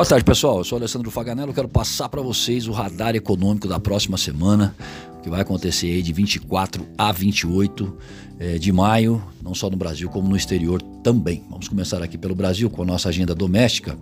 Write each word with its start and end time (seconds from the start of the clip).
Boa 0.00 0.08
tarde, 0.08 0.24
pessoal. 0.24 0.56
Eu 0.56 0.64
sou 0.64 0.78
Alessandro 0.78 1.10
Faganello. 1.10 1.52
Quero 1.52 1.68
passar 1.68 2.08
para 2.08 2.22
vocês 2.22 2.66
o 2.66 2.72
radar 2.72 3.14
econômico 3.14 3.68
da 3.68 3.78
próxima 3.78 4.16
semana, 4.16 4.74
que 5.22 5.28
vai 5.28 5.42
acontecer 5.42 5.88
aí 5.88 6.00
de 6.00 6.10
24 6.10 6.86
a 6.96 7.12
28 7.12 7.98
é, 8.38 8.56
de 8.56 8.72
maio, 8.72 9.22
não 9.42 9.54
só 9.54 9.68
no 9.68 9.76
Brasil, 9.76 10.08
como 10.08 10.26
no 10.26 10.34
exterior 10.34 10.80
também. 11.04 11.44
Vamos 11.50 11.68
começar 11.68 12.02
aqui 12.02 12.16
pelo 12.16 12.34
Brasil 12.34 12.70
com 12.70 12.80
a 12.80 12.86
nossa 12.86 13.10
agenda 13.10 13.34
doméstica. 13.34 13.94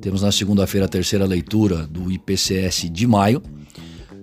Temos 0.00 0.22
na 0.22 0.32
segunda-feira 0.32 0.86
a 0.86 0.88
terceira 0.88 1.24
leitura 1.24 1.86
do 1.86 2.10
IPCS 2.10 2.90
de 2.90 3.06
maio. 3.06 3.40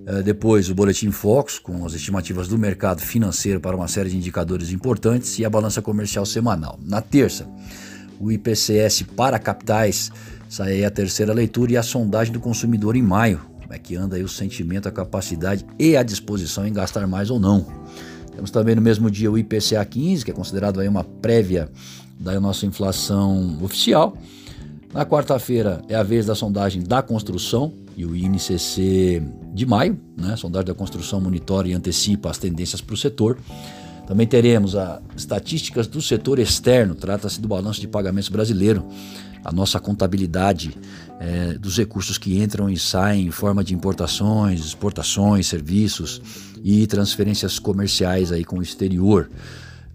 É, 0.05 0.21
depois, 0.21 0.69
o 0.69 0.75
Boletim 0.75 1.09
Focus, 1.09 1.57
com 1.57 1.85
as 1.85 1.93
estimativas 1.93 2.49
do 2.49 2.57
mercado 2.57 2.99
financeiro 2.99 3.61
para 3.61 3.77
uma 3.77 3.87
série 3.87 4.09
de 4.09 4.17
indicadores 4.17 4.71
importantes, 4.71 5.39
e 5.39 5.45
a 5.45 5.49
balança 5.49 5.81
comercial 5.81 6.25
semanal. 6.25 6.77
Na 6.83 6.99
terça, 6.99 7.47
o 8.19 8.29
IPCS 8.29 9.03
para 9.15 9.39
capitais 9.39 10.11
sai 10.53 10.73
aí 10.73 10.85
a 10.85 10.91
terceira 10.91 11.33
leitura 11.33 11.71
e 11.71 11.77
a 11.77 11.81
sondagem 11.81 12.31
do 12.31 12.39
consumidor 12.39 12.95
em 12.95 13.01
maio. 13.01 13.41
Como 13.59 13.73
é 13.73 13.79
que 13.79 13.95
anda 13.95 14.17
aí 14.17 14.23
o 14.23 14.27
sentimento, 14.27 14.87
a 14.87 14.91
capacidade 14.91 15.65
e 15.79 15.97
a 15.97 16.03
disposição 16.03 16.67
em 16.67 16.71
gastar 16.71 17.07
mais 17.07 17.31
ou 17.31 17.39
não. 17.39 17.65
Temos 18.31 18.51
também 18.51 18.75
no 18.75 18.81
mesmo 18.81 19.09
dia 19.09 19.31
o 19.31 19.37
IPCA 19.37 19.83
15, 19.83 20.23
que 20.23 20.29
é 20.29 20.33
considerado 20.33 20.79
aí 20.79 20.87
uma 20.87 21.03
prévia 21.03 21.71
da 22.19 22.39
nossa 22.39 22.67
inflação 22.67 23.57
oficial. 23.63 24.15
Na 24.93 25.03
quarta-feira 25.03 25.81
é 25.89 25.95
a 25.95 26.03
vez 26.03 26.27
da 26.27 26.35
sondagem 26.35 26.83
da 26.83 27.01
construção 27.01 27.73
e 27.97 28.05
o 28.05 28.15
INCC 28.15 29.23
de 29.55 29.65
maio, 29.65 29.99
né? 30.15 30.33
A 30.33 30.37
sondagem 30.37 30.67
da 30.67 30.75
construção 30.75 31.19
monitora 31.19 31.67
e 31.67 31.73
antecipa 31.73 32.29
as 32.29 32.37
tendências 32.37 32.79
para 32.79 32.93
o 32.93 32.97
setor. 32.97 33.39
Também 34.05 34.27
teremos 34.27 34.75
as 34.75 35.01
estatísticas 35.17 35.87
do 35.87 35.99
setor 35.99 36.37
externo, 36.37 36.93
trata-se 36.93 37.41
do 37.41 37.47
balanço 37.47 37.81
de 37.81 37.87
pagamentos 37.87 38.29
brasileiro, 38.29 38.85
a 39.43 39.51
nossa 39.51 39.79
contabilidade 39.79 40.77
é, 41.19 41.53
dos 41.53 41.77
recursos 41.77 42.17
que 42.17 42.41
entram 42.41 42.69
e 42.69 42.77
saem 42.77 43.27
em 43.27 43.31
forma 43.31 43.63
de 43.63 43.73
importações, 43.73 44.61
exportações, 44.61 45.47
serviços 45.47 46.21
e 46.63 46.87
transferências 46.87 47.59
comerciais 47.59 48.31
aí 48.31 48.43
com 48.43 48.59
o 48.59 48.63
exterior. 48.63 49.29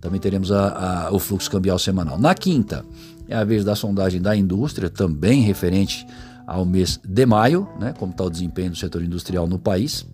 Também 0.01 0.21
teremos 0.21 0.53
a, 0.53 1.07
a, 1.07 1.13
o 1.13 1.19
fluxo 1.19 1.51
cambial 1.51 1.79
semanal. 1.79 2.19
Na 2.19 2.35
quinta, 2.35 2.85
é 3.29 3.35
a 3.35 3.45
vez 3.45 3.65
da 3.65 3.75
sondagem 3.75 4.21
da 4.21 4.37
indústria, 4.37 4.89
também 4.89 5.43
referente 5.43 6.07
ao 6.47 6.65
mês 6.65 7.01
de 7.03 7.27
maio, 7.27 7.69
né, 7.79 7.95
como 7.99 8.13
está 8.13 8.25
o 8.25 8.31
desempenho 8.31 8.71
do 8.71 8.77
setor 8.77 9.03
industrial 9.03 9.47
no 9.47 9.59
país. 9.59 10.07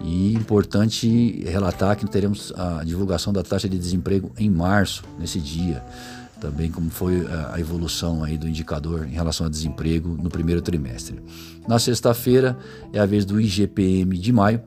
E 0.00 0.34
importante 0.34 1.44
relatar 1.46 1.96
que 1.96 2.06
teremos 2.06 2.52
a 2.56 2.82
divulgação 2.84 3.32
da 3.32 3.42
taxa 3.42 3.68
de 3.68 3.78
desemprego 3.78 4.32
em 4.36 4.50
março, 4.50 5.04
nesse 5.18 5.38
dia 5.38 5.82
também 6.40 6.70
como 6.70 6.90
foi 6.90 7.26
a 7.52 7.58
evolução 7.58 8.22
aí 8.22 8.36
do 8.36 8.48
indicador 8.48 9.06
em 9.06 9.12
relação 9.12 9.46
ao 9.46 9.50
desemprego 9.50 10.18
no 10.20 10.28
primeiro 10.28 10.60
trimestre. 10.60 11.20
Na 11.66 11.78
sexta-feira 11.78 12.56
é 12.92 12.98
a 12.98 13.06
vez 13.06 13.24
do 13.24 13.40
IGPM 13.40 14.18
de 14.18 14.32
maio 14.32 14.60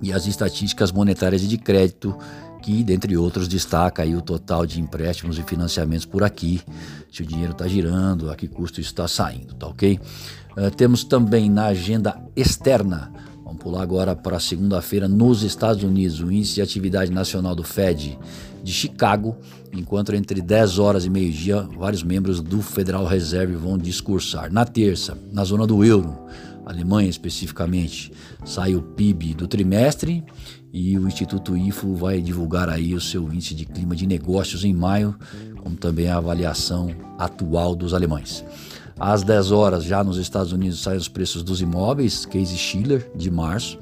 e 0.00 0.12
as 0.12 0.26
estatísticas 0.26 0.92
monetárias 0.92 1.42
e 1.42 1.46
de 1.46 1.58
crédito 1.58 2.16
que, 2.62 2.82
dentre 2.82 3.16
outros, 3.16 3.46
destaca 3.46 4.02
aí 4.02 4.16
o 4.16 4.22
total 4.22 4.64
de 4.64 4.80
empréstimos 4.80 5.38
e 5.38 5.42
financiamentos 5.42 6.06
por 6.06 6.24
aqui, 6.24 6.62
se 7.12 7.22
o 7.22 7.26
dinheiro 7.26 7.52
está 7.52 7.68
girando, 7.68 8.30
a 8.30 8.36
que 8.36 8.48
custo 8.48 8.80
isso 8.80 8.90
está 8.90 9.06
saindo, 9.06 9.54
tá 9.54 9.66
ok? 9.66 10.00
Uh, 10.56 10.70
temos 10.74 11.04
também 11.04 11.50
na 11.50 11.66
agenda 11.66 12.16
externa 12.34 13.12
Vamos 13.54 13.62
pular 13.62 13.82
agora 13.82 14.16
para 14.16 14.40
segunda-feira 14.40 15.06
nos 15.06 15.44
Estados 15.44 15.84
Unidos, 15.84 16.20
o 16.20 16.32
índice 16.32 16.54
de 16.54 16.62
atividade 16.62 17.12
nacional 17.12 17.54
do 17.54 17.62
Fed 17.62 18.18
de 18.64 18.72
Chicago, 18.72 19.36
enquanto 19.72 20.14
entre 20.14 20.40
10 20.40 20.78
horas 20.78 21.04
e 21.04 21.10
meio-dia 21.10 21.60
vários 21.78 22.02
membros 22.02 22.40
do 22.40 22.62
Federal 22.62 23.04
Reserve 23.04 23.54
vão 23.54 23.76
discursar. 23.76 24.50
Na 24.50 24.64
terça, 24.64 25.16
na 25.30 25.44
zona 25.44 25.66
do 25.66 25.84
euro, 25.84 26.18
Alemanha 26.64 27.10
especificamente, 27.10 28.10
sai 28.44 28.74
o 28.74 28.80
PIB 28.80 29.34
do 29.34 29.46
trimestre 29.46 30.24
e 30.72 30.98
o 30.98 31.06
Instituto 31.06 31.56
IFO 31.56 31.94
vai 31.94 32.20
divulgar 32.22 32.70
aí 32.70 32.94
o 32.94 33.00
seu 33.00 33.22
índice 33.32 33.54
de 33.54 33.66
clima 33.66 33.94
de 33.94 34.06
negócios 34.06 34.64
em 34.64 34.72
maio, 34.72 35.14
como 35.62 35.76
também 35.76 36.08
a 36.08 36.16
avaliação 36.16 36.90
atual 37.18 37.76
dos 37.76 37.92
alemães. 37.92 38.44
Às 38.98 39.22
10 39.22 39.50
horas, 39.50 39.84
já 39.84 40.04
nos 40.04 40.18
Estados 40.18 40.52
Unidos, 40.52 40.82
saem 40.82 40.98
os 40.98 41.08
preços 41.08 41.42
dos 41.42 41.60
imóveis, 41.60 42.24
Case 42.24 42.56
Schiller, 42.56 43.10
de 43.14 43.30
março, 43.30 43.78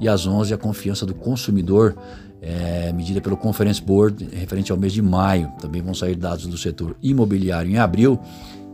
e 0.00 0.08
às 0.08 0.26
11 0.26 0.52
a 0.52 0.58
confiança 0.58 1.06
do 1.06 1.14
consumidor 1.14 1.96
é, 2.40 2.92
medida 2.92 3.20
pelo 3.20 3.36
Conference 3.36 3.80
Board 3.80 4.28
referente 4.32 4.70
ao 4.70 4.78
mês 4.78 4.92
de 4.92 5.02
maio. 5.02 5.50
Também 5.60 5.82
vão 5.82 5.94
sair 5.94 6.16
dados 6.16 6.46
do 6.46 6.58
setor 6.58 6.96
imobiliário 7.02 7.70
em 7.70 7.78
abril 7.78 8.18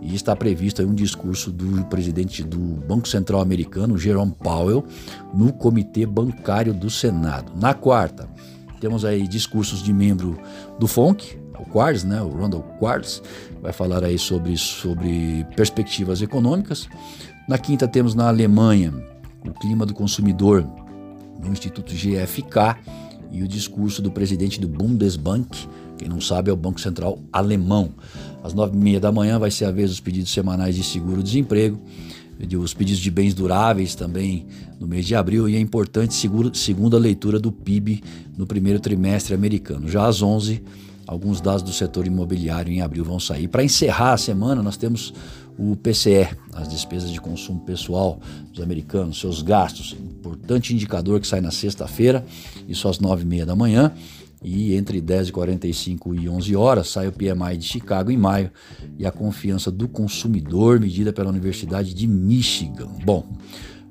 e 0.00 0.14
está 0.14 0.34
previsto 0.34 0.82
um 0.82 0.94
discurso 0.94 1.50
do 1.50 1.84
presidente 1.86 2.42
do 2.42 2.58
Banco 2.58 3.06
Central 3.06 3.40
americano, 3.40 3.96
Jerome 3.96 4.34
Powell, 4.42 4.84
no 5.32 5.52
Comitê 5.52 6.04
Bancário 6.04 6.74
do 6.74 6.90
Senado. 6.90 7.52
Na 7.54 7.72
quarta, 7.72 8.28
temos 8.80 9.04
aí 9.04 9.28
discursos 9.28 9.82
de 9.82 9.92
membro 9.92 10.36
do 10.78 10.88
FONC, 10.88 11.38
Quartz, 11.64 12.04
né, 12.04 12.20
o 12.22 12.28
Randall 12.28 12.62
Quartz, 12.78 13.22
vai 13.60 13.72
falar 13.72 14.04
aí 14.04 14.18
sobre, 14.18 14.56
sobre 14.56 15.46
perspectivas 15.56 16.22
econômicas. 16.22 16.88
Na 17.48 17.58
quinta 17.58 17.88
temos 17.88 18.14
na 18.14 18.28
Alemanha 18.28 18.92
o 19.46 19.52
clima 19.52 19.84
do 19.84 19.94
consumidor 19.94 20.66
no 21.42 21.50
Instituto 21.50 21.92
GFK 21.92 22.76
e 23.32 23.42
o 23.42 23.48
discurso 23.48 24.00
do 24.02 24.10
presidente 24.10 24.60
do 24.60 24.68
Bundesbank, 24.68 25.68
quem 25.98 26.08
não 26.08 26.20
sabe 26.20 26.50
é 26.50 26.52
o 26.52 26.56
Banco 26.56 26.80
Central 26.80 27.18
Alemão. 27.32 27.90
Às 28.42 28.52
nove 28.52 28.76
e 28.76 28.80
meia 28.80 29.00
da 29.00 29.10
manhã 29.10 29.38
vai 29.38 29.50
ser 29.50 29.64
a 29.64 29.70
vez 29.70 29.90
dos 29.90 30.00
pedidos 30.00 30.32
semanais 30.32 30.76
de 30.76 30.82
seguro-desemprego, 30.82 31.80
os 32.58 32.74
pedidos 32.74 33.00
de 33.00 33.10
bens 33.10 33.34
duráveis 33.34 33.94
também 33.94 34.46
no 34.80 34.86
mês 34.86 35.06
de 35.06 35.14
abril 35.14 35.48
e 35.48 35.54
é 35.54 35.60
importante 35.60 36.12
seguro, 36.14 36.54
segunda 36.54 36.98
leitura 36.98 37.38
do 37.38 37.52
PIB 37.52 38.02
no 38.36 38.46
primeiro 38.46 38.80
trimestre 38.80 39.32
americano. 39.34 39.88
Já 39.88 40.06
às 40.06 40.22
onze 40.22 40.62
alguns 41.06 41.40
dados 41.40 41.62
do 41.62 41.72
setor 41.72 42.06
imobiliário 42.06 42.72
em 42.72 42.80
abril 42.80 43.04
vão 43.04 43.20
sair. 43.20 43.48
Para 43.48 43.64
encerrar 43.64 44.12
a 44.12 44.18
semana, 44.18 44.62
nós 44.62 44.76
temos 44.76 45.12
o 45.58 45.76
PCE, 45.76 46.28
as 46.54 46.68
despesas 46.68 47.10
de 47.10 47.20
consumo 47.20 47.60
pessoal 47.60 48.20
dos 48.50 48.62
americanos, 48.62 49.20
seus 49.20 49.42
gastos, 49.42 49.94
importante 50.00 50.72
indicador 50.72 51.20
que 51.20 51.26
sai 51.26 51.40
na 51.40 51.50
sexta-feira, 51.50 52.24
isso 52.68 52.88
às 52.88 52.98
nove 52.98 53.22
e 53.22 53.26
meia 53.26 53.46
da 53.46 53.54
manhã. 53.54 53.92
E 54.44 54.74
entre 54.74 55.00
10h45 55.00 56.20
e 56.20 56.28
11 56.28 56.56
horas 56.56 56.88
sai 56.88 57.06
o 57.06 57.12
PMI 57.12 57.56
de 57.56 57.64
Chicago 57.64 58.10
em 58.10 58.16
maio 58.16 58.50
e 58.98 59.06
a 59.06 59.12
confiança 59.12 59.70
do 59.70 59.86
consumidor 59.86 60.80
medida 60.80 61.12
pela 61.12 61.30
Universidade 61.30 61.94
de 61.94 62.08
Michigan. 62.08 62.88
Bom, 63.04 63.24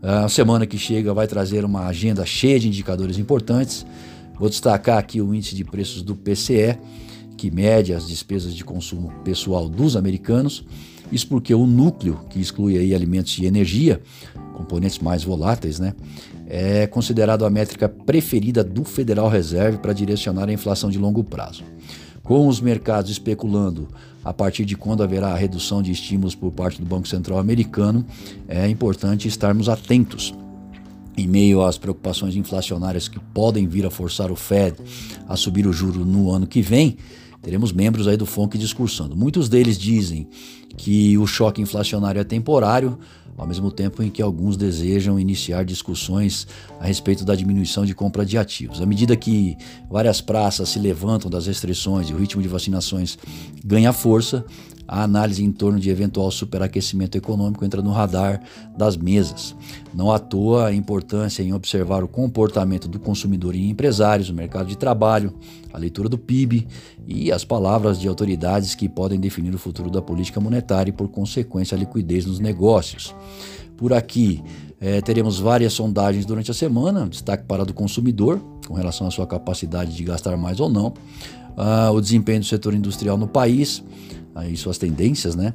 a 0.04 0.28
semana 0.28 0.66
que 0.66 0.78
chega 0.78 1.14
vai 1.14 1.26
trazer 1.26 1.64
uma 1.64 1.86
agenda 1.86 2.26
cheia 2.26 2.60
de 2.60 2.68
indicadores 2.68 3.18
importantes. 3.18 3.86
Vou 4.40 4.50
destacar 4.50 4.98
aqui 4.98 5.22
o 5.22 5.34
índice 5.34 5.56
de 5.56 5.64
preços 5.64 6.02
do 6.02 6.16
PCE, 6.16 6.78
que 7.38 7.50
mede 7.50 7.94
as 7.94 8.08
despesas 8.08 8.54
de 8.54 8.64
consumo 8.64 9.12
pessoal 9.24 9.68
dos 9.68 9.96
americanos. 9.96 10.64
Isso 11.12 11.28
porque 11.28 11.54
o 11.54 11.66
núcleo, 11.66 12.20
que 12.30 12.40
exclui 12.40 12.78
aí 12.78 12.94
alimentos 12.96 13.38
e 13.38 13.46
energia, 13.46 14.02
componentes 14.54 15.00
mais 15.00 15.24
voláteis, 15.24 15.80
né, 15.80 15.94
é 16.48 16.86
considerado 16.86 17.46
a 17.46 17.50
métrica 17.50 17.90
preferida 17.90 18.64
do 18.64 18.84
Federal 18.84 19.30
Reserve 19.30 19.78
para 19.78 19.94
direcionar 19.94 20.50
a 20.50 20.54
inflação 20.54 20.90
de 20.90 20.98
longo 20.98 21.24
prazo. 21.24 21.64
Com 22.24 22.48
os 22.48 22.62
mercados 22.62 23.10
especulando 23.10 23.88
a 24.24 24.32
partir 24.32 24.64
de 24.64 24.78
quando 24.78 25.02
haverá 25.02 25.30
a 25.30 25.36
redução 25.36 25.82
de 25.82 25.92
estímulos 25.92 26.36
por 26.36 26.52
parte 26.52 26.80
do 26.80 26.86
Banco 26.86 27.08
Central 27.08 27.40
americano, 27.40 28.06
é 28.48 28.68
importante 28.68 29.28
estarmos 29.28 29.68
atentos 29.68 30.34
em 31.18 31.28
meio 31.28 31.64
às 31.64 31.78
preocupações 31.78 32.36
inflacionárias 32.36 33.08
que 33.08 33.20
podem 33.20 33.68
vir 33.68 33.86
a 33.86 33.92
forçar 33.92 34.32
o 34.32 34.36
Fed 34.36 34.76
a 35.28 35.36
subir 35.36 35.68
o 35.68 35.74
juro 35.74 36.06
no 36.06 36.32
ano 36.32 36.48
que 36.48 36.62
vem, 36.62 36.98
teremos 37.42 37.72
membros 37.72 38.08
aí 38.08 38.18
do 38.18 38.26
FONC 38.26 38.58
discursando. 38.58 39.16
Muitos 39.16 39.50
deles 39.50 39.78
dizem 39.78 40.28
que 40.78 41.18
o 41.18 41.28
choque 41.28 41.62
inflacionário 41.62 42.22
é 42.22 42.24
temporário, 42.24 42.98
ao 43.38 43.48
mesmo 43.48 43.72
tempo 43.72 44.04
em 44.04 44.10
que 44.10 44.22
alguns 44.22 44.56
desejam 44.56 45.20
iniciar 45.20 45.66
discussões 45.66 46.48
a 46.80 46.86
respeito 46.86 47.26
da 47.26 47.36
diminuição 47.36 47.86
de 47.86 47.96
compra 47.96 48.26
de 48.26 48.38
ativos. 48.38 48.82
À 48.82 48.86
medida 48.86 49.16
que 49.16 49.58
várias 49.90 50.22
praças 50.22 50.70
se 50.70 50.80
levantam 50.80 51.30
das 51.30 51.48
restrições 51.48 52.10
e 52.10 52.14
o 52.14 52.18
ritmo 52.18 52.42
de 52.42 52.48
vacinações 52.48 53.18
ganha 53.66 53.92
força, 53.94 54.46
a 54.92 55.04
análise 55.04 55.42
em 55.42 55.54
torno 55.54 55.80
de 55.80 55.90
eventual 55.90 56.30
superaquecimento 56.30 57.18
econômico 57.18 57.64
entra 57.64 57.82
no 57.82 57.92
radar 57.92 58.42
das 58.78 58.98
mesas. 58.98 59.56
Não 59.94 60.12
à 60.12 60.20
toa 60.20 60.68
a 60.68 60.74
importância 60.74 61.42
em 61.42 61.54
observar 61.54 62.04
o 62.04 62.10
comportamento 62.10 62.90
do 62.90 63.00
consumidor 63.00 63.56
e 63.56 63.70
empresários, 63.70 64.30
o 64.30 64.34
mercado 64.34 64.68
de 64.68 64.78
trabalho, 64.78 65.34
a 65.72 65.78
leitura 65.78 66.10
do 66.10 66.18
PIB 66.18 66.68
e 67.08 67.32
as 67.32 67.46
palavras 67.46 68.02
de 68.02 68.08
autoridades 68.10 68.76
que 68.76 68.90
podem 68.90 69.18
definir 69.18 69.56
o 69.56 69.58
futuro 69.58 69.90
da 69.90 70.02
política 70.02 70.42
monetária 70.42 70.90
e, 70.90 70.94
por 70.94 71.08
consequência, 71.08 71.74
a 71.74 71.80
liquidez 71.80 72.26
nos 72.26 72.40
negócios. 72.40 73.16
Por 73.82 73.94
aqui, 73.94 74.44
é, 74.80 75.02
teremos 75.02 75.40
várias 75.40 75.74
sondagens 75.74 76.24
durante 76.24 76.52
a 76.52 76.54
semana, 76.54 77.10
destaque 77.10 77.46
para 77.46 77.66
do 77.66 77.74
consumidor, 77.74 78.40
com 78.68 78.76
relação 78.76 79.08
à 79.08 79.12
sua 79.12 79.26
capacidade 79.26 79.96
de 79.96 80.04
gastar 80.04 80.38
mais 80.38 80.60
ou 80.60 80.70
não. 80.70 80.94
uh, 81.58 81.92
o 81.92 82.00
desempenho 82.00 82.42
do 82.42 82.46
setor 82.46 82.76
industrial 82.76 83.18
no 83.18 83.28
país, 83.28 83.84
aí 84.36 84.56
suas 84.56 84.78
tendências, 84.78 85.36
né? 85.36 85.52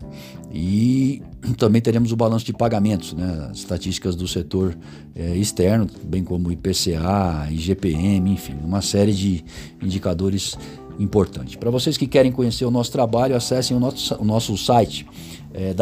E 0.53 1.23
também 1.57 1.81
teremos 1.81 2.11
o 2.11 2.17
balanço 2.17 2.45
de 2.45 2.53
pagamentos, 2.53 3.13
né? 3.13 3.49
As 3.49 3.59
estatísticas 3.59 4.17
do 4.17 4.27
setor 4.27 4.77
é, 5.15 5.37
externo, 5.37 5.87
bem 6.03 6.25
como 6.25 6.51
IPCA, 6.51 7.47
IGPM, 7.49 8.33
enfim, 8.33 8.57
uma 8.65 8.83
série 8.83 9.15
de 9.15 9.45
indicadores 9.81 10.59
importantes. 10.99 11.55
Para 11.55 11.71
vocês 11.71 11.97
que 11.97 12.09
querem 12.09 12.33
conhecer 12.33 12.65
o 12.65 12.73
nosso 12.73 12.91
trabalho, 12.91 13.37
acessem 13.37 13.77
o 13.77 13.79
nosso, 13.79 14.17
o 14.17 14.25
nosso 14.25 14.57
site 14.57 15.07
é, 15.55 15.73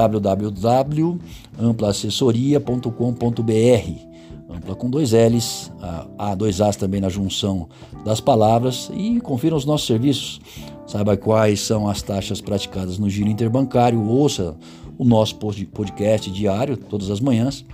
www.amplaassessoria.com.br 1.56 4.14
ampla 4.54 4.74
com 4.74 4.88
dois 4.88 5.12
L's, 5.12 5.72
há 6.18 6.34
dois 6.34 6.60
A's 6.60 6.76
também 6.76 7.00
na 7.00 7.08
junção 7.08 7.68
das 8.04 8.20
palavras 8.20 8.90
e 8.94 9.20
confiram 9.20 9.56
os 9.56 9.64
nossos 9.64 9.86
serviços. 9.86 10.40
Saiba 10.86 11.16
quais 11.16 11.60
são 11.60 11.88
as 11.88 12.02
taxas 12.02 12.40
praticadas 12.40 12.98
no 12.98 13.08
giro 13.08 13.28
interbancário, 13.28 14.06
ouça 14.06 14.54
o 14.96 15.04
nosso 15.04 15.36
podcast 15.36 16.30
diário, 16.30 16.76
todas 16.76 17.10
as 17.10 17.20
manhãs, 17.20 17.64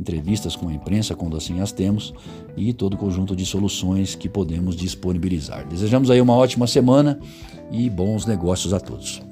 entrevistas 0.00 0.56
com 0.56 0.68
a 0.68 0.72
imprensa, 0.72 1.14
quando 1.14 1.36
assim 1.36 1.60
as 1.60 1.70
temos, 1.70 2.12
e 2.56 2.72
todo 2.72 2.94
o 2.94 2.96
conjunto 2.96 3.36
de 3.36 3.46
soluções 3.46 4.16
que 4.16 4.28
podemos 4.28 4.74
disponibilizar. 4.74 5.68
Desejamos 5.68 6.10
aí 6.10 6.20
uma 6.20 6.34
ótima 6.34 6.66
semana 6.66 7.20
e 7.70 7.88
bons 7.88 8.26
negócios 8.26 8.72
a 8.72 8.80
todos. 8.80 9.22